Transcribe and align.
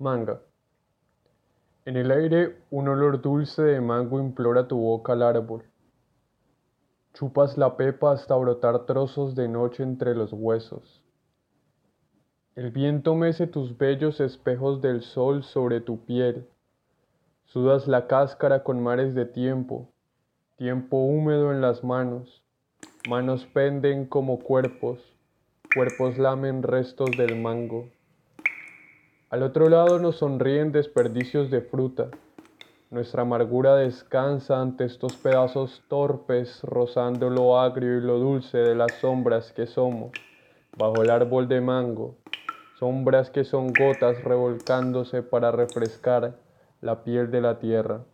Manga. 0.00 0.40
En 1.84 1.96
el 1.96 2.12
aire 2.12 2.62
un 2.70 2.86
olor 2.86 3.20
dulce 3.20 3.62
de 3.62 3.80
mango 3.80 4.20
implora 4.20 4.68
tu 4.68 4.78
boca 4.78 5.14
al 5.14 5.24
árbol. 5.24 5.64
Chupas 7.14 7.58
la 7.58 7.76
pepa 7.76 8.12
hasta 8.12 8.36
brotar 8.36 8.86
trozos 8.86 9.34
de 9.34 9.48
noche 9.48 9.82
entre 9.82 10.14
los 10.14 10.32
huesos. 10.32 11.02
El 12.54 12.70
viento 12.70 13.16
mece 13.16 13.48
tus 13.48 13.76
bellos 13.76 14.20
espejos 14.20 14.80
del 14.80 15.02
sol 15.02 15.42
sobre 15.42 15.80
tu 15.80 16.04
piel. 16.04 16.46
Sudas 17.46 17.88
la 17.88 18.06
cáscara 18.06 18.62
con 18.62 18.80
mares 18.80 19.16
de 19.16 19.26
tiempo, 19.26 19.88
tiempo 20.54 20.98
húmedo 20.98 21.50
en 21.50 21.60
las 21.60 21.82
manos. 21.82 22.44
Manos 23.08 23.46
penden 23.46 24.06
como 24.06 24.38
cuerpos, 24.38 25.16
cuerpos 25.74 26.18
lamen 26.18 26.62
restos 26.62 27.10
del 27.16 27.40
mango. 27.40 27.90
Al 29.30 29.42
otro 29.42 29.68
lado 29.68 29.98
nos 29.98 30.16
sonríen 30.16 30.72
desperdicios 30.72 31.50
de 31.50 31.60
fruta. 31.60 32.08
Nuestra 32.90 33.22
amargura 33.22 33.76
descansa 33.76 34.58
ante 34.58 34.86
estos 34.86 35.18
pedazos 35.18 35.82
torpes, 35.88 36.62
rozando 36.62 37.28
lo 37.28 37.60
agrio 37.60 37.98
y 37.98 38.00
lo 38.00 38.18
dulce 38.18 38.56
de 38.56 38.74
las 38.74 38.90
sombras 39.02 39.52
que 39.52 39.66
somos, 39.66 40.12
bajo 40.78 41.02
el 41.02 41.10
árbol 41.10 41.46
de 41.46 41.60
mango, 41.60 42.14
sombras 42.78 43.28
que 43.28 43.44
son 43.44 43.74
gotas 43.74 44.24
revolcándose 44.24 45.22
para 45.22 45.52
refrescar 45.52 46.38
la 46.80 47.04
piel 47.04 47.30
de 47.30 47.42
la 47.42 47.58
tierra. 47.58 48.06